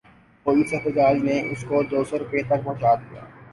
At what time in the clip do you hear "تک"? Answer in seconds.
2.43-2.59